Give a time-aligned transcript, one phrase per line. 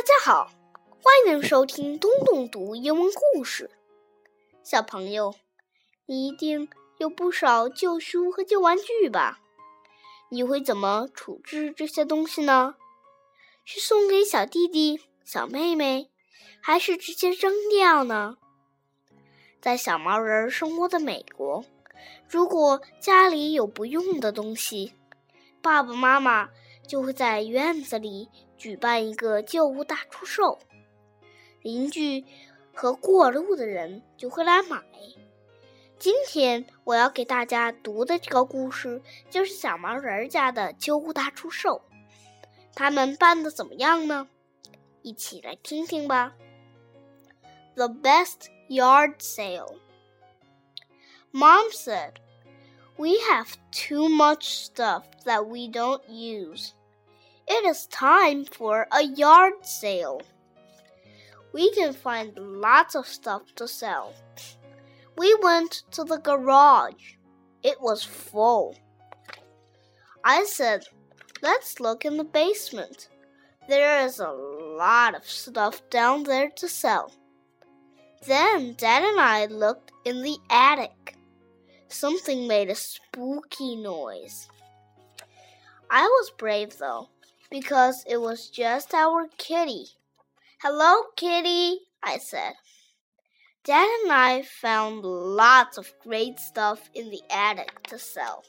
[0.00, 0.50] 大家好，
[1.02, 3.70] 欢迎收听东东读英文故事。
[4.62, 5.34] 小朋友，
[6.06, 9.40] 你一定有不少旧书和旧玩具吧？
[10.30, 12.76] 你会怎么处置这些东西呢？
[13.66, 16.10] 是送给小弟弟、小妹妹，
[16.62, 18.38] 还是直接扔掉呢？
[19.60, 21.62] 在小毛人生活的美国，
[22.26, 24.94] 如果家里有不用的东西，
[25.60, 26.48] 爸爸妈妈
[26.89, 28.29] 就会在院子里。
[28.57, 30.59] 举办一个旧物大出售，
[31.61, 32.23] 邻居
[32.73, 34.81] 和过路的人就会来买。
[35.99, 41.81] 今天我要给大家读的这个故事就是小毛人家的旧物大出售。
[42.73, 44.29] 他们办的怎么样呢？
[45.01, 46.33] 一起来听听吧。
[47.75, 49.75] The best yard sale.
[51.33, 52.13] Mom said,
[52.95, 56.69] "We have too much stuff that we don't use."
[57.52, 60.22] It is time for a yard sale.
[61.52, 64.14] We can find lots of stuff to sell.
[65.18, 67.14] We went to the garage.
[67.64, 68.76] It was full.
[70.22, 70.84] I said,
[71.42, 73.08] Let's look in the basement.
[73.68, 77.12] There is a lot of stuff down there to sell.
[78.28, 81.16] Then Dad and I looked in the attic.
[81.88, 84.48] Something made a spooky noise.
[85.90, 87.08] I was brave though
[87.50, 89.86] because it was just our kitty.
[90.62, 92.52] Hello, kitty, I said.
[93.64, 98.44] Dad and I found lots of great stuff in the attic to sell.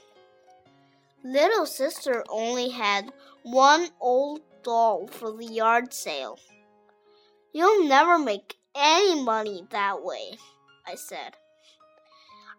[1.24, 3.12] Little sister only had
[3.44, 6.40] one old doll for the yard sale.
[7.54, 10.38] You'll never make any money that way,
[10.88, 11.36] I said.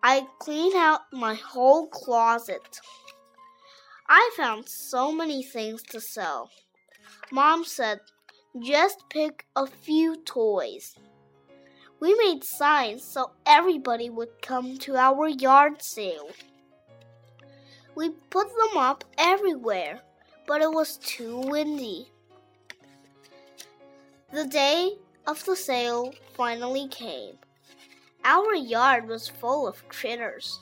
[0.02, 2.80] I cleaned out my whole closet.
[4.14, 6.50] I found so many things to sell.
[7.30, 7.98] Mom said,
[8.62, 10.94] just pick a few toys.
[11.98, 16.28] We made signs so everybody would come to our yard sale.
[17.94, 20.02] We put them up everywhere,
[20.46, 22.12] but it was too windy.
[24.30, 24.90] The day
[25.26, 27.36] of the sale finally came.
[28.24, 30.60] Our yard was full of critters.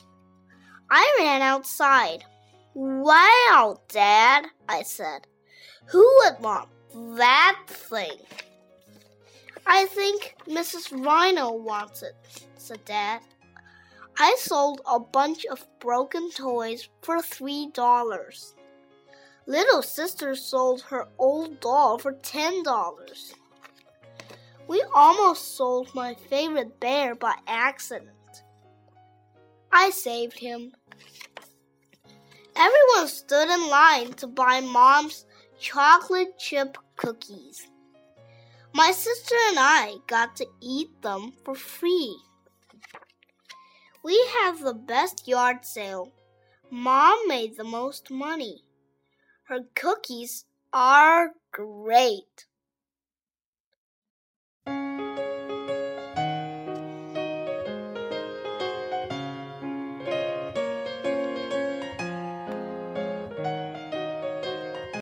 [0.88, 2.24] I ran outside.
[2.74, 5.26] Wow, Dad, I said.
[5.86, 6.68] Who would want
[7.16, 8.18] that thing?
[9.66, 11.04] I think Mrs.
[11.04, 12.14] Rhino wants it,
[12.56, 13.20] said Dad.
[14.18, 18.54] I sold a bunch of broken toys for three dollars.
[19.46, 23.34] Little sister sold her old doll for ten dollars.
[24.68, 28.10] We almost sold my favorite bear by accident.
[29.72, 30.72] I saved him
[33.00, 35.24] Everyone stood in line to buy Mom's
[35.58, 37.66] chocolate chip cookies.
[38.74, 42.14] My sister and I got to eat them for free.
[44.04, 46.12] We have the best yard sale.
[46.70, 48.64] Mom made the most money.
[49.44, 52.44] Her cookies are great.